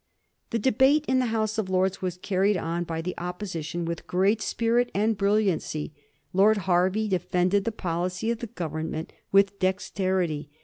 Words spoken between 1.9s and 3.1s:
was carried on by